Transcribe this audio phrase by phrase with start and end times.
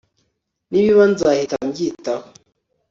[0.69, 2.25] nibiba nzahita mbyitaho